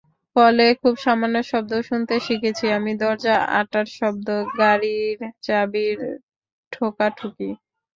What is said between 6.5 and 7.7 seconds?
ঠোকাঠুকি।